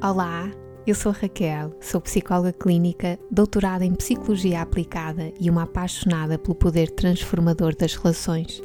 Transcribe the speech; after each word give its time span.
Olá, 0.00 0.48
eu 0.86 0.94
sou 0.94 1.10
Raquel, 1.10 1.72
sou 1.80 2.00
psicóloga 2.00 2.52
clínica, 2.52 3.18
doutorada 3.28 3.84
em 3.84 3.92
psicologia 3.92 4.62
aplicada 4.62 5.32
e 5.40 5.50
uma 5.50 5.64
apaixonada 5.64 6.38
pelo 6.38 6.54
poder 6.54 6.88
transformador 6.88 7.74
das 7.74 7.96
relações. 7.96 8.62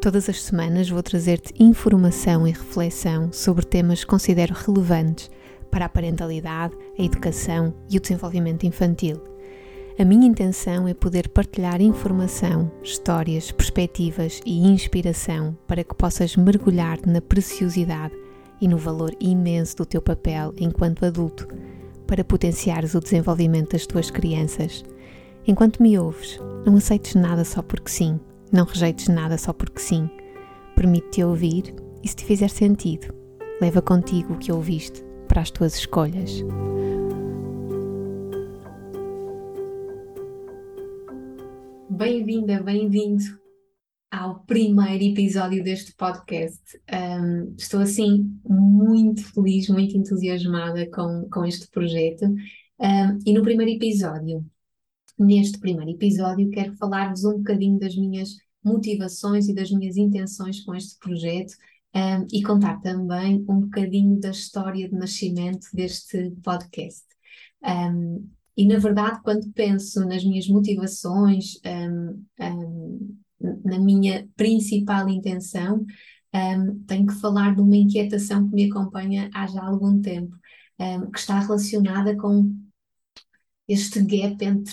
Todas 0.00 0.28
as 0.28 0.42
semanas 0.42 0.90
vou 0.90 1.00
trazer-te 1.00 1.54
informação 1.62 2.44
e 2.44 2.50
reflexão 2.50 3.32
sobre 3.32 3.64
temas 3.64 4.00
que 4.00 4.10
considero 4.10 4.52
relevantes 4.52 5.30
para 5.70 5.84
a 5.84 5.88
parentalidade, 5.88 6.74
a 6.98 7.02
educação 7.04 7.72
e 7.88 7.96
o 7.96 8.00
desenvolvimento 8.00 8.66
infantil. 8.66 9.22
A 9.96 10.04
minha 10.04 10.26
intenção 10.26 10.88
é 10.88 10.92
poder 10.92 11.28
partilhar 11.28 11.80
informação, 11.80 12.68
histórias, 12.82 13.52
perspectivas 13.52 14.40
e 14.44 14.66
inspiração 14.66 15.56
para 15.68 15.84
que 15.84 15.94
possas 15.94 16.36
mergulhar 16.36 16.98
na 17.06 17.20
preciosidade 17.20 18.23
e 18.60 18.68
no 18.68 18.76
valor 18.76 19.14
imenso 19.20 19.76
do 19.76 19.86
teu 19.86 20.00
papel 20.00 20.52
enquanto 20.58 21.04
adulto 21.04 21.48
para 22.06 22.24
potenciares 22.24 22.94
o 22.94 23.00
desenvolvimento 23.00 23.72
das 23.72 23.86
tuas 23.86 24.10
crianças. 24.10 24.84
Enquanto 25.46 25.82
me 25.82 25.98
ouves, 25.98 26.40
não 26.64 26.76
aceites 26.76 27.14
nada 27.14 27.44
só 27.44 27.62
porque 27.62 27.90
sim, 27.90 28.18
não 28.52 28.64
rejeites 28.64 29.08
nada 29.08 29.36
só 29.36 29.52
porque 29.52 29.80
sim. 29.80 30.08
Permite-te 30.74 31.22
ouvir 31.22 31.74
e, 32.02 32.08
se 32.08 32.16
te 32.16 32.24
fizer 32.24 32.48
sentido, 32.48 33.14
leva 33.60 33.80
contigo 33.80 34.34
o 34.34 34.38
que 34.38 34.52
ouviste 34.52 35.04
para 35.28 35.40
as 35.40 35.50
tuas 35.50 35.76
escolhas. 35.76 36.44
Bem-vinda, 41.88 42.62
bem-vindo 42.62 43.43
ao 44.14 44.44
primeiro 44.44 45.02
episódio 45.02 45.64
deste 45.64 45.92
podcast. 45.96 46.62
Um, 46.88 47.52
estou 47.58 47.80
assim 47.80 48.32
muito 48.48 49.24
feliz, 49.32 49.68
muito 49.68 49.96
entusiasmada 49.96 50.88
com, 50.88 51.28
com 51.28 51.44
este 51.44 51.68
projeto. 51.68 52.24
Um, 52.26 53.18
e 53.26 53.32
no 53.32 53.42
primeiro 53.42 53.72
episódio, 53.72 54.46
neste 55.18 55.58
primeiro 55.58 55.90
episódio, 55.90 56.48
quero 56.50 56.76
falar-vos 56.76 57.24
um 57.24 57.38
bocadinho 57.38 57.76
das 57.76 57.96
minhas 57.96 58.36
motivações 58.62 59.48
e 59.48 59.54
das 59.54 59.72
minhas 59.72 59.96
intenções 59.96 60.60
com 60.60 60.76
este 60.76 60.96
projeto. 61.00 61.52
Um, 61.96 62.26
e 62.32 62.42
contar 62.42 62.80
também 62.80 63.44
um 63.48 63.62
bocadinho 63.62 64.18
da 64.18 64.30
história 64.30 64.88
de 64.88 64.94
nascimento 64.94 65.66
deste 65.72 66.30
podcast. 66.42 67.04
e 68.56 68.66
na 68.66 68.78
verdade, 68.78 69.20
quando 69.22 69.52
penso 69.52 70.04
nas 70.06 70.24
minhas 70.24 70.48
motivações, 70.48 71.54
na 73.64 73.78
minha 73.78 74.28
principal 74.36 75.08
intenção, 75.08 75.84
um, 76.34 76.84
tenho 76.84 77.06
que 77.06 77.14
falar 77.14 77.54
de 77.54 77.60
uma 77.60 77.76
inquietação 77.76 78.48
que 78.48 78.54
me 78.54 78.70
acompanha 78.70 79.30
há 79.32 79.46
já 79.46 79.62
algum 79.62 80.00
tempo, 80.00 80.36
um, 80.78 81.10
que 81.10 81.18
está 81.18 81.38
relacionada 81.38 82.16
com 82.16 82.52
este 83.68 84.02
gap 84.02 84.44
entre 84.44 84.72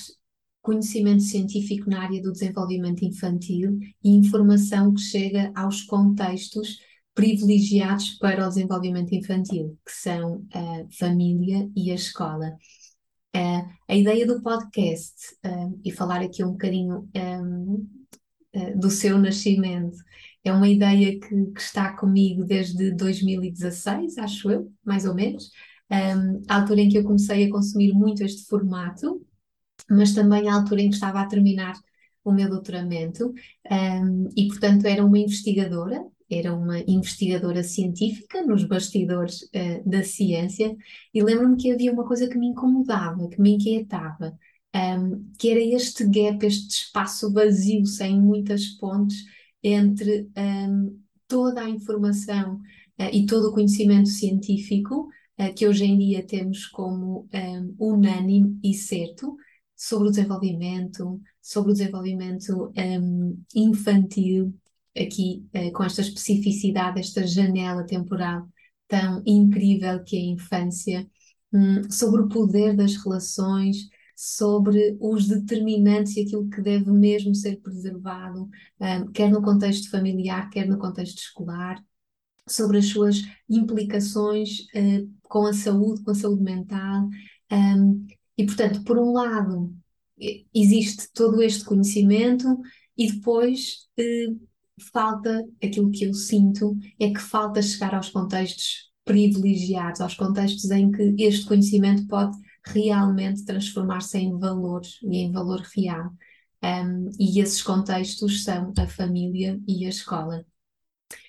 conhecimento 0.61 1.23
científico 1.23 1.89
na 1.89 2.03
área 2.03 2.22
do 2.22 2.31
desenvolvimento 2.31 3.03
infantil 3.03 3.80
e 4.03 4.11
informação 4.11 4.94
que 4.94 5.02
chega 5.02 5.52
aos 5.56 5.81
contextos 5.83 6.80
privilegiados 7.13 8.11
para 8.19 8.45
o 8.45 8.50
desenvolvimento 8.50 9.13
infantil, 9.13 9.78
que 9.85 9.91
são 9.91 10.45
a 10.53 10.85
família 10.97 11.69
e 11.75 11.91
a 11.91 11.95
escola. 11.95 12.56
Uh, 13.35 13.63
a 13.88 13.95
ideia 13.95 14.25
do 14.28 14.41
podcast, 14.41 15.35
uh, 15.45 15.80
e 15.83 15.91
falar 15.91 16.22
aqui 16.22 16.44
um 16.44 16.52
bocadinho 16.52 17.09
um, 17.16 18.00
uh, 18.55 18.80
do 18.80 18.89
seu 18.89 19.17
nascimento, 19.17 19.97
é 20.44 20.52
uma 20.52 20.67
ideia 20.67 21.19
que, 21.19 21.45
que, 21.52 21.61
está 21.61 21.95
comigo 21.95 22.44
desde 22.44 22.91
2016, 22.91 24.17
acho 24.17 24.52
eu, 24.52 24.71
mais 24.83 25.05
ou 25.05 25.13
menos, 25.13 25.52
um, 25.91 26.41
a 26.47 26.55
altura 26.59 26.81
em 26.81 26.89
que 26.89 26.97
eu 26.97 27.03
comecei 27.03 27.45
a 27.45 27.49
consumir 27.52 27.94
muito 27.94 28.23
este 28.23 28.47
formato, 28.47 29.25
mas 29.89 30.13
também 30.13 30.49
a 30.49 30.55
altura 30.55 30.81
em 30.81 30.89
que 30.89 30.95
estava 30.95 31.22
a 31.22 31.27
terminar 31.27 31.73
o 32.23 32.31
meu 32.31 32.49
doutoramento, 32.49 33.34
um, 33.72 34.29
e 34.35 34.47
portanto 34.47 34.85
era 34.85 35.06
uma 35.06 35.19
investigadora, 35.19 36.03
era 36.29 36.56
uma 36.56 36.79
investigadora 36.88 37.62
científica 37.63 38.41
nos 38.44 38.63
bastidores 38.63 39.41
uh, 39.44 39.89
da 39.89 40.03
ciência, 40.03 40.75
e 41.13 41.22
lembro-me 41.22 41.57
que 41.57 41.72
havia 41.72 41.91
uma 41.91 42.07
coisa 42.07 42.28
que 42.28 42.38
me 42.38 42.47
incomodava, 42.47 43.28
que 43.29 43.41
me 43.41 43.51
inquietava, 43.56 44.38
um, 44.75 45.31
que 45.37 45.49
era 45.49 45.59
este 45.59 46.05
gap, 46.05 46.45
este 46.45 46.69
espaço 46.69 47.31
vazio, 47.31 47.85
sem 47.85 48.19
muitas 48.19 48.67
pontes 48.67 49.25
entre 49.63 50.29
um, 50.37 50.99
toda 51.27 51.61
a 51.61 51.69
informação 51.69 52.55
uh, 52.99 53.09
e 53.11 53.25
todo 53.25 53.49
o 53.49 53.53
conhecimento 53.53 54.09
científico 54.09 55.09
uh, 55.39 55.53
que 55.53 55.67
hoje 55.67 55.85
em 55.85 55.97
dia 55.97 56.25
temos 56.25 56.65
como 56.67 57.27
um, 57.33 57.75
unânime 57.79 58.59
e 58.63 58.73
certo 58.73 59.35
sobre 59.75 60.09
o 60.09 60.11
desenvolvimento, 60.11 61.19
sobre 61.41 61.71
o 61.71 61.73
desenvolvimento 61.73 62.71
infantil, 63.55 64.53
aqui 64.97 65.45
uh, 65.55 65.71
com 65.73 65.83
esta 65.83 66.01
especificidade, 66.01 66.99
esta 66.99 67.25
janela 67.25 67.85
temporal 67.85 68.47
tão 68.88 69.23
incrível 69.25 70.03
que 70.03 70.17
é 70.17 70.19
a 70.19 70.33
infância, 70.33 71.09
hum, 71.53 71.89
sobre 71.89 72.21
o 72.21 72.27
poder 72.27 72.75
das 72.75 72.95
relações, 72.97 73.88
sobre 74.23 74.95
os 74.99 75.27
determinantes 75.27 76.15
e 76.15 76.21
aquilo 76.21 76.47
que 76.47 76.61
deve 76.61 76.91
mesmo 76.91 77.33
ser 77.33 77.59
preservado, 77.59 78.47
um, 78.79 79.11
quer 79.11 79.31
no 79.31 79.41
contexto 79.41 79.89
familiar, 79.89 80.47
quer 80.51 80.67
no 80.67 80.77
contexto 80.77 81.17
escolar, 81.17 81.83
sobre 82.47 82.77
as 82.77 82.85
suas 82.85 83.23
implicações 83.49 84.67
uh, 84.75 85.11
com 85.23 85.47
a 85.47 85.53
saúde, 85.53 86.03
com 86.03 86.11
a 86.11 86.15
saúde 86.15 86.43
mental. 86.43 87.09
Um, 87.51 88.05
e, 88.37 88.45
portanto, 88.45 88.83
por 88.83 88.99
um 88.99 89.11
lado, 89.11 89.73
existe 90.53 91.11
todo 91.15 91.41
este 91.41 91.65
conhecimento 91.65 92.45
e 92.95 93.11
depois 93.11 93.88
uh, 93.99 94.39
falta 94.93 95.43
aquilo 95.63 95.89
que 95.89 96.05
eu 96.05 96.13
sinto 96.13 96.77
é 96.99 97.09
que 97.09 97.19
falta 97.19 97.59
chegar 97.59 97.95
aos 97.95 98.09
contextos 98.09 98.91
privilegiados, 99.03 99.99
aos 99.99 100.13
contextos 100.13 100.69
em 100.69 100.91
que 100.91 101.15
este 101.17 101.47
conhecimento 101.47 102.05
pode 102.05 102.38
realmente 102.66 103.45
transformar-se 103.45 104.17
em 104.17 104.38
valores 104.38 104.99
e 105.03 105.17
em 105.17 105.31
valor 105.31 105.61
real. 105.75 106.11
Um, 106.63 107.09
e 107.19 107.39
esses 107.39 107.61
contextos 107.61 108.44
são 108.44 108.72
a 108.77 108.88
família 108.88 109.59
e 109.67 109.85
a 109.85 109.89
escola. 109.89 110.45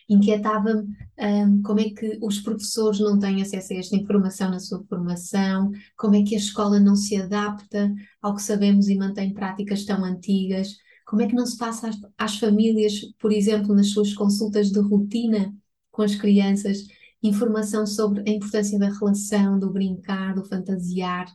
Inquietava-me 0.09 0.95
um, 1.19 1.63
como 1.63 1.81
é 1.81 1.91
que 1.91 2.19
os 2.21 2.41
professores 2.41 3.01
não 3.01 3.19
têm 3.19 3.41
acesso 3.41 3.73
a 3.73 3.77
esta 3.77 3.97
informação 3.97 4.51
na 4.51 4.61
sua 4.61 4.85
formação, 4.85 5.71
como 5.97 6.17
é 6.17 6.23
que 6.23 6.35
a 6.35 6.39
escola 6.39 6.79
não 6.79 6.95
se 6.95 7.17
adapta 7.17 7.93
ao 8.21 8.35
que 8.35 8.43
sabemos 8.43 8.89
e 8.89 8.97
mantém 8.97 9.33
práticas 9.33 9.85
tão 9.85 10.05
antigas, 10.05 10.77
como 11.07 11.23
é 11.23 11.27
que 11.27 11.35
não 11.35 11.47
se 11.47 11.57
passa 11.57 11.89
às, 11.89 11.97
às 12.19 12.39
famílias, 12.39 13.01
por 13.19 13.33
exemplo, 13.33 13.75
nas 13.75 13.89
suas 13.89 14.13
consultas 14.13 14.71
de 14.71 14.81
rotina 14.81 15.55
com 15.91 16.03
as 16.03 16.15
crianças, 16.15 16.87
informação 17.23 17.87
sobre 17.87 18.29
a 18.29 18.33
importância 18.33 18.79
da 18.79 18.89
relação, 18.89 19.59
do 19.59 19.73
brincar, 19.73 20.35
do 20.35 20.45
fantasiar, 20.45 21.27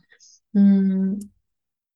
hum, 0.54 1.18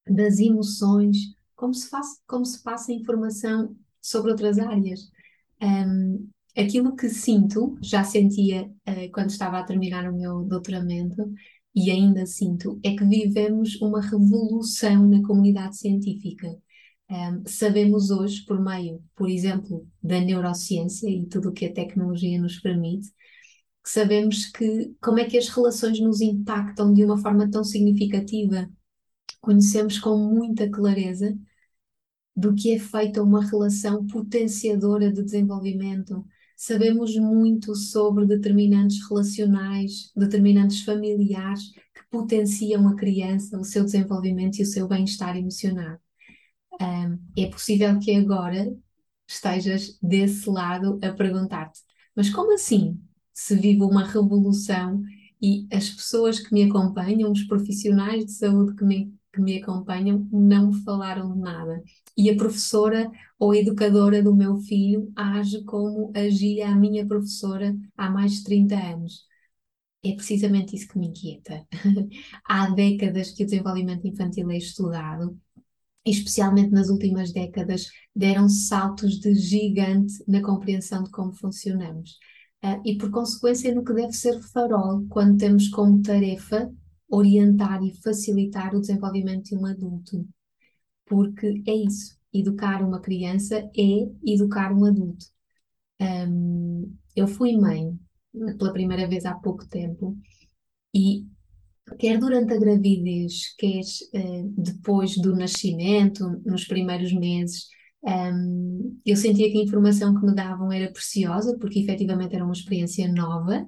das 0.08 0.38
emoções, 0.38 1.16
como 1.54 1.74
se, 1.74 1.88
faz, 1.88 2.20
como 2.26 2.44
se 2.44 2.62
passa 2.62 2.92
informação 2.92 3.76
sobre 4.00 4.30
outras 4.30 4.58
áreas. 4.58 5.10
Um, 5.62 6.28
aquilo 6.56 6.96
que 6.96 7.08
sinto, 7.08 7.76
já 7.80 8.02
sentia 8.02 8.64
uh, 8.66 9.12
quando 9.12 9.30
estava 9.30 9.58
a 9.58 9.64
terminar 9.64 10.10
o 10.10 10.16
meu 10.16 10.42
doutoramento, 10.44 11.32
e 11.74 11.90
ainda 11.90 12.26
sinto, 12.26 12.78
é 12.84 12.94
que 12.94 13.04
vivemos 13.04 13.80
uma 13.80 14.00
revolução 14.00 15.08
na 15.08 15.22
comunidade 15.22 15.78
científica. 15.78 16.48
Um, 17.10 17.42
sabemos 17.46 18.10
hoje, 18.10 18.44
por 18.44 18.60
meio, 18.60 19.02
por 19.14 19.28
exemplo, 19.28 19.86
da 20.02 20.20
neurociência 20.20 21.08
e 21.08 21.26
tudo 21.26 21.50
o 21.50 21.52
que 21.52 21.66
a 21.66 21.72
tecnologia 21.72 22.40
nos 22.40 22.58
permite, 22.60 23.08
que 23.82 23.90
sabemos 23.90 24.46
que 24.46 24.94
como 25.00 25.18
é 25.18 25.24
que 25.24 25.36
as 25.36 25.48
relações 25.48 25.98
nos 26.00 26.20
impactam 26.20 26.92
de 26.92 27.04
uma 27.04 27.18
forma 27.18 27.50
tão 27.50 27.64
significativa. 27.64 28.68
Conhecemos 29.40 29.98
com 29.98 30.16
muita 30.16 30.70
clareza 30.70 31.36
do 32.34 32.54
que 32.54 32.74
é 32.74 32.78
feita 32.78 33.22
uma 33.22 33.44
relação 33.44 34.06
potenciadora 34.06 35.12
de 35.12 35.22
desenvolvimento. 35.22 36.24
Sabemos 36.56 37.16
muito 37.16 37.74
sobre 37.74 38.24
determinantes 38.26 39.06
relacionais, 39.08 40.12
determinantes 40.16 40.82
familiares 40.82 41.70
que 41.72 42.04
potenciam 42.10 42.86
a 42.88 42.94
criança, 42.94 43.58
o 43.58 43.64
seu 43.64 43.84
desenvolvimento 43.84 44.58
e 44.58 44.62
o 44.62 44.66
seu 44.66 44.86
bem-estar 44.86 45.36
emocional. 45.36 45.98
Um, 46.80 47.18
é 47.36 47.48
possível 47.48 47.98
que 47.98 48.14
agora 48.14 48.72
estejas 49.26 49.98
desse 50.00 50.48
lado 50.48 50.98
a 51.02 51.12
perguntar-te: 51.12 51.80
mas 52.14 52.30
como 52.30 52.54
assim? 52.54 52.98
Se 53.32 53.54
vive 53.56 53.82
uma 53.82 54.04
revolução 54.06 55.02
e 55.40 55.66
as 55.72 55.90
pessoas 55.90 56.38
que 56.38 56.52
me 56.54 56.64
acompanham, 56.64 57.30
os 57.32 57.42
profissionais 57.44 58.24
de 58.24 58.32
saúde 58.32 58.74
que 58.76 58.84
me, 58.84 59.12
que 59.32 59.40
me 59.40 59.60
acompanham, 59.60 60.28
não 60.32 60.72
falaram 60.72 61.32
de 61.32 61.40
nada. 61.40 61.82
E 62.16 62.30
a 62.30 62.36
professora 62.36 63.10
ou 63.38 63.50
a 63.52 63.56
educadora 63.56 64.22
do 64.22 64.34
meu 64.34 64.56
filho 64.58 65.10
age 65.16 65.64
como 65.64 66.12
agia 66.14 66.68
a 66.68 66.76
minha 66.76 67.06
professora 67.06 67.76
há 67.96 68.08
mais 68.10 68.32
de 68.34 68.44
30 68.44 68.76
anos. 68.76 69.26
é 70.04 70.12
precisamente 70.14 70.74
isso 70.76 70.88
que 70.88 70.98
me 70.98 71.08
inquieta. 71.08 71.66
Há 72.48 72.70
décadas 72.70 73.30
que 73.32 73.44
o 73.44 73.46
desenvolvimento 73.46 74.06
infantil 74.06 74.50
é 74.50 74.56
estudado, 74.58 75.38
especialmente 76.04 76.70
nas 76.72 76.88
últimas 76.88 77.32
décadas, 77.32 77.86
deram 78.14 78.48
saltos 78.48 79.20
de 79.20 79.34
gigante 79.34 80.14
na 80.28 80.42
compreensão 80.42 81.04
de 81.04 81.10
como 81.10 81.32
funcionamos. 81.34 82.18
Uh, 82.64 82.80
e, 82.84 82.96
por 82.96 83.10
consequência, 83.10 83.74
no 83.74 83.84
que 83.84 83.92
deve 83.92 84.12
ser 84.12 84.40
farol 84.40 85.04
quando 85.08 85.38
temos 85.38 85.68
como 85.68 86.00
tarefa 86.00 86.72
orientar 87.08 87.82
e 87.82 87.94
facilitar 88.00 88.74
o 88.74 88.80
desenvolvimento 88.80 89.44
de 89.44 89.56
um 89.56 89.66
adulto. 89.66 90.26
Porque 91.04 91.62
é 91.66 91.74
isso, 91.74 92.16
educar 92.32 92.82
uma 92.82 93.00
criança 93.00 93.58
é 93.76 94.08
educar 94.24 94.72
um 94.72 94.84
adulto. 94.84 95.26
Um, 96.00 96.96
eu 97.14 97.28
fui 97.28 97.56
mãe 97.56 97.98
pela 98.58 98.72
primeira 98.72 99.06
vez 99.06 99.26
há 99.26 99.34
pouco 99.34 99.68
tempo 99.68 100.16
e 100.94 101.26
quer 101.98 102.18
durante 102.18 102.54
a 102.54 102.58
gravidez, 102.58 103.54
quer 103.58 103.82
uh, 104.14 104.54
depois 104.56 105.16
do 105.16 105.36
nascimento, 105.36 106.40
nos 106.46 106.64
primeiros 106.64 107.12
meses, 107.12 107.68
um, 108.02 109.00
eu 109.06 109.16
sentia 109.16 109.50
que 109.50 109.58
a 109.58 109.62
informação 109.64 110.14
que 110.18 110.26
me 110.26 110.34
davam 110.34 110.72
era 110.72 110.92
preciosa, 110.92 111.56
porque 111.58 111.80
efetivamente 111.80 112.34
era 112.34 112.44
uma 112.44 112.52
experiência 112.52 113.10
nova, 113.12 113.66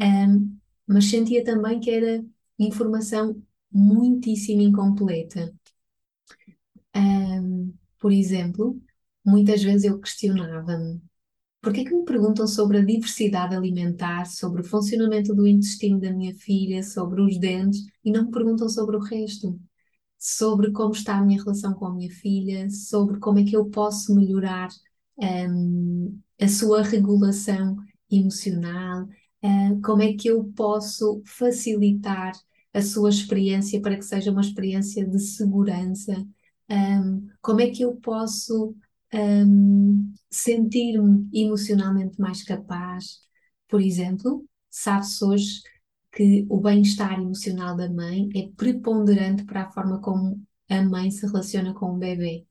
um, 0.00 0.58
mas 0.86 1.06
sentia 1.10 1.44
também 1.44 1.80
que 1.80 1.90
era 1.90 2.24
informação 2.58 3.42
muitíssimo 3.72 4.62
incompleta. 4.62 5.54
Um, 6.94 7.74
por 7.98 8.12
exemplo, 8.12 8.80
muitas 9.24 9.62
vezes 9.62 9.84
eu 9.84 10.00
questionava-me 10.00 11.00
Porquê 11.62 11.84
que 11.84 11.94
me 11.94 12.04
perguntam 12.04 12.46
sobre 12.46 12.78
a 12.78 12.84
diversidade 12.84 13.54
alimentar, 13.56 14.26
sobre 14.26 14.62
o 14.62 14.64
funcionamento 14.64 15.34
do 15.34 15.46
intestino 15.46 16.00
da 16.00 16.12
minha 16.12 16.34
filha, 16.34 16.82
sobre 16.82 17.20
os 17.22 17.38
dentes 17.38 17.80
e 18.04 18.12
não 18.12 18.26
me 18.26 18.32
perguntam 18.32 18.68
sobre 18.68 18.96
o 18.96 19.00
resto? 19.00 19.58
Sobre 20.18 20.72
como 20.72 20.92
está 20.92 21.18
a 21.18 21.24
minha 21.24 21.42
relação 21.42 21.74
com 21.74 21.86
a 21.86 21.94
minha 21.94 22.10
filha, 22.10 22.68
sobre 22.70 23.18
como 23.18 23.38
é 23.38 23.44
que 23.44 23.56
eu 23.56 23.66
posso 23.66 24.14
melhorar 24.14 24.68
um, 25.18 26.18
a 26.40 26.48
sua 26.48 26.82
regulação 26.82 27.76
emocional, 28.10 29.04
uh, 29.04 29.80
como 29.82 30.02
é 30.02 30.14
que 30.14 30.28
eu 30.28 30.44
posso 30.56 31.22
facilitar 31.26 32.32
a 32.72 32.82
sua 32.82 33.08
experiência 33.10 33.80
para 33.80 33.96
que 33.96 34.04
seja 34.04 34.30
uma 34.30 34.42
experiência 34.42 35.06
de 35.06 35.18
segurança, 35.18 36.14
um, 36.70 37.26
como 37.40 37.60
é 37.60 37.70
que 37.70 37.82
eu 37.82 37.96
posso 37.96 38.74
um, 39.14 40.12
sentir-me 40.30 41.28
emocionalmente 41.32 42.20
mais 42.20 42.42
capaz. 42.42 43.20
Por 43.68 43.80
exemplo, 43.80 44.44
sabe-se 44.70 45.24
hoje 45.24 45.60
que 46.16 46.46
o 46.48 46.58
bem-estar 46.58 47.20
emocional 47.20 47.76
da 47.76 47.90
mãe 47.92 48.30
é 48.34 48.48
preponderante 48.56 49.44
para 49.44 49.64
a 49.64 49.70
forma 49.70 50.00
como 50.00 50.42
a 50.66 50.82
mãe 50.82 51.10
se 51.10 51.26
relaciona 51.26 51.74
com 51.74 51.94
o 51.94 51.98
bebê. 51.98 52.46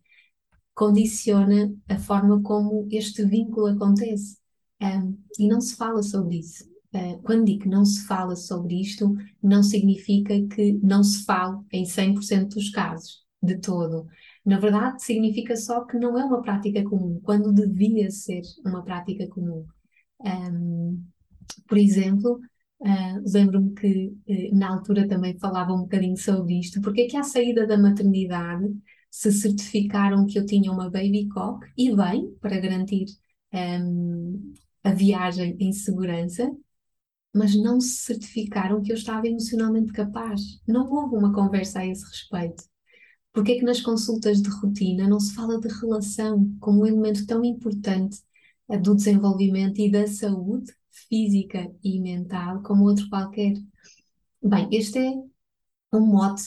Condiciona 0.75 1.73
a 1.89 1.97
forma 1.97 2.39
como 2.43 2.87
este 2.91 3.25
vínculo 3.25 3.65
acontece. 3.65 4.37
Um, 4.79 5.17
e 5.39 5.47
não 5.47 5.59
se 5.59 5.75
fala 5.75 6.03
sobre 6.03 6.37
isso. 6.39 6.63
Uh, 6.93 7.19
quando 7.23 7.45
digo 7.45 7.67
não 7.67 7.83
se 7.83 8.05
fala 8.05 8.35
sobre 8.35 8.79
isto, 8.79 9.15
não 9.41 9.63
significa 9.63 10.39
que 10.47 10.73
não 10.83 11.03
se 11.03 11.25
fale 11.25 11.57
em 11.71 11.85
100% 11.85 12.49
dos 12.49 12.69
casos, 12.69 13.25
de 13.41 13.57
todo. 13.57 14.05
Na 14.45 14.59
verdade, 14.59 15.01
significa 15.01 15.55
só 15.55 15.85
que 15.85 15.97
não 15.97 16.19
é 16.19 16.23
uma 16.23 16.43
prática 16.43 16.83
comum, 16.83 17.19
quando 17.23 17.51
devia 17.51 18.11
ser 18.11 18.43
uma 18.63 18.83
prática 18.83 19.27
comum. 19.27 19.65
Um, 20.23 21.03
por 21.67 21.79
exemplo, 21.79 22.39
uh, 22.81 23.31
lembro-me 23.31 23.73
que 23.73 24.07
uh, 24.27 24.55
na 24.57 24.69
altura 24.69 25.07
também 25.07 25.37
falava 25.39 25.73
um 25.73 25.81
bocadinho 25.81 26.17
sobre 26.17 26.59
isto, 26.59 26.81
porque 26.81 27.01
é 27.01 27.07
que 27.07 27.17
à 27.17 27.23
saída 27.23 27.65
da 27.67 27.77
maternidade 27.77 28.73
se 29.09 29.31
certificaram 29.31 30.25
que 30.25 30.37
eu 30.37 30.45
tinha 30.45 30.71
uma 30.71 30.89
baby 30.89 31.27
cock, 31.29 31.65
e 31.77 31.95
bem, 31.95 32.35
para 32.41 32.59
garantir 32.59 33.05
um, 33.53 34.53
a 34.83 34.91
viagem 34.91 35.55
em 35.59 35.71
segurança, 35.71 36.51
mas 37.33 37.55
não 37.55 37.81
se 37.81 37.97
certificaram 38.05 38.81
que 38.81 38.91
eu 38.91 38.95
estava 38.95 39.27
emocionalmente 39.27 39.91
capaz. 39.91 40.41
Não 40.67 40.89
houve 40.89 41.15
uma 41.15 41.33
conversa 41.33 41.79
a 41.79 41.87
esse 41.87 42.05
respeito. 42.05 42.63
Porque 43.33 43.53
é 43.53 43.55
que 43.59 43.65
nas 43.65 43.81
consultas 43.81 44.41
de 44.41 44.49
rotina 44.49 45.07
não 45.07 45.19
se 45.19 45.33
fala 45.35 45.59
de 45.59 45.67
relação 45.67 46.55
como 46.59 46.81
um 46.81 46.85
elemento 46.85 47.25
tão 47.25 47.43
importante 47.43 48.19
eh, 48.69 48.77
do 48.77 48.95
desenvolvimento 48.95 49.79
e 49.81 49.91
da 49.91 50.07
saúde 50.07 50.73
física 51.09 51.71
e 51.83 51.99
mental 51.99 52.61
como 52.63 52.85
outro 52.85 53.07
qualquer? 53.09 53.53
Bem, 54.41 54.67
este 54.71 54.99
é 54.99 55.11
um 55.93 56.05
mote 56.05 56.43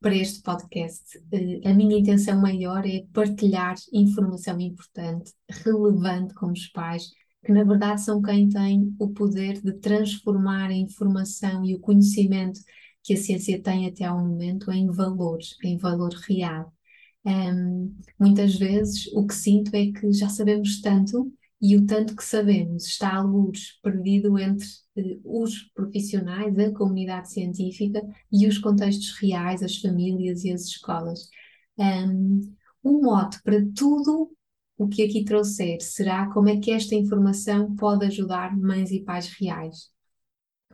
para 0.00 0.14
este 0.14 0.42
podcast. 0.42 1.18
Eh, 1.32 1.60
a 1.68 1.74
minha 1.74 1.98
intenção 1.98 2.40
maior 2.40 2.86
é 2.86 3.04
partilhar 3.12 3.76
informação 3.92 4.60
importante, 4.60 5.32
relevante 5.48 6.34
com 6.34 6.52
os 6.52 6.68
pais, 6.68 7.10
que 7.44 7.52
na 7.52 7.64
verdade 7.64 8.02
são 8.02 8.20
quem 8.20 8.48
tem 8.48 8.94
o 8.98 9.10
poder 9.10 9.60
de 9.60 9.72
transformar 9.74 10.70
a 10.70 10.74
informação 10.74 11.64
e 11.64 11.74
o 11.74 11.80
conhecimento 11.80 12.60
que 13.02 13.14
a 13.14 13.16
ciência 13.16 13.60
tem 13.62 13.86
até 13.86 14.04
ao 14.04 14.18
momento 14.18 14.70
em 14.70 14.90
valores, 14.90 15.56
em 15.64 15.78
valor 15.78 16.12
real. 16.28 16.72
Um, 17.24 17.96
muitas 18.18 18.54
vezes 18.56 19.06
o 19.14 19.26
que 19.26 19.34
sinto 19.34 19.74
é 19.74 19.90
que 19.92 20.12
já 20.12 20.28
sabemos 20.28 20.80
tanto 20.80 21.32
e 21.60 21.76
o 21.76 21.86
tanto 21.86 22.14
que 22.14 22.24
sabemos 22.24 22.86
está 22.86 23.16
alguns 23.16 23.80
perdido 23.82 24.38
entre 24.38 24.66
uh, 24.96 25.42
os 25.42 25.62
profissionais, 25.74 26.56
a 26.58 26.72
comunidade 26.72 27.30
científica 27.32 28.00
e 28.30 28.46
os 28.46 28.58
contextos 28.58 29.18
reais, 29.18 29.62
as 29.62 29.76
famílias 29.78 30.44
e 30.44 30.52
as 30.52 30.62
escolas. 30.62 31.28
Um, 31.76 32.54
um 32.84 33.02
mote 33.02 33.42
para 33.42 33.64
tudo 33.74 34.30
o 34.76 34.86
que 34.86 35.02
aqui 35.02 35.24
trouxer 35.24 35.80
será 35.80 36.30
como 36.30 36.48
é 36.48 36.58
que 36.58 36.70
esta 36.70 36.94
informação 36.94 37.74
pode 37.74 38.06
ajudar 38.06 38.56
mães 38.56 38.92
e 38.92 39.00
pais 39.00 39.28
reais. 39.28 39.90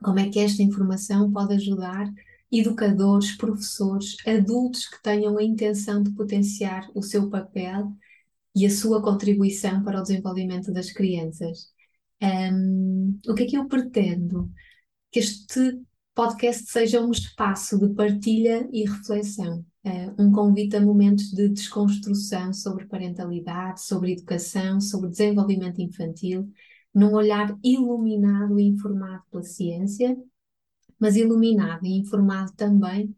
Como 0.02 0.19
é 0.19 0.28
que 0.28 0.38
esta 0.38 0.62
informação 0.62 1.32
pode 1.32 1.54
ajudar 1.54 2.12
educadores, 2.52 3.34
professores, 3.36 4.16
adultos 4.26 4.86
que 4.86 5.02
tenham 5.02 5.38
a 5.38 5.42
intenção 5.42 6.02
de 6.02 6.12
potenciar 6.12 6.86
o 6.94 7.02
seu 7.02 7.31
papel 7.31 7.92
e 8.55 8.67
a 8.67 8.71
sua 8.71 9.03
contribuição 9.03 9.83
para 9.83 9.99
o 10.01 10.03
desenvolvimento 10.03 10.73
das 10.73 10.91
crianças? 10.91 11.73
Um, 12.23 13.19
o 13.27 13.35
que 13.35 13.43
é 13.45 13.47
que 13.47 13.59
eu 13.59 13.67
pretendo? 13.67 14.51
Que 15.11 15.21
este 15.21 15.81
podcast 16.15 16.71
seja 16.71 17.01
um 17.01 17.11
espaço 17.11 17.79
de 17.79 17.93
partilha 17.94 18.69
e 18.73 18.84
reflexão, 18.89 19.65
uh, 19.84 20.23
um 20.23 20.31
convite 20.31 20.77
a 20.77 20.81
momentos 20.81 21.31
de 21.31 21.49
desconstrução 21.49 22.53
sobre 22.53 22.87
parentalidade, 22.87 23.82
sobre 23.82 24.13
educação, 24.13 24.81
sobre 24.81 25.11
desenvolvimento 25.11 25.81
infantil, 25.81 26.49
num 26.94 27.13
olhar 27.13 27.58
iluminado 27.65 28.58
e 28.61 28.69
informado 28.69 29.25
pela 29.31 29.43
ciência, 29.43 30.17
mas 30.99 31.17
iluminado 31.17 31.84
e 31.84 31.99
informado 31.99 32.53
também 32.53 33.15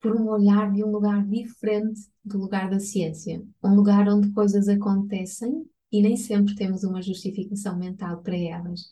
por 0.00 0.16
um 0.16 0.28
olhar 0.28 0.72
de 0.72 0.84
um 0.84 0.90
lugar 0.90 1.26
diferente 1.26 2.00
do 2.24 2.38
lugar 2.38 2.70
da 2.70 2.80
ciência, 2.80 3.42
um 3.62 3.74
lugar 3.74 4.08
onde 4.08 4.32
coisas 4.32 4.68
acontecem 4.68 5.64
e 5.92 6.02
nem 6.02 6.16
sempre 6.16 6.54
temos 6.54 6.84
uma 6.84 7.02
justificação 7.02 7.78
mental 7.78 8.22
para 8.22 8.36
elas. 8.36 8.88